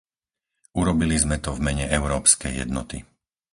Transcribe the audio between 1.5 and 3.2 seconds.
v mene európskej jednoty.